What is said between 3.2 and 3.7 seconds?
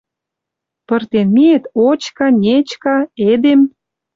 эдем...»